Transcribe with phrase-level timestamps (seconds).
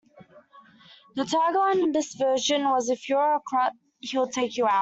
[1.15, 4.79] The tagline on this version was If you're a kraut, he'll take you out!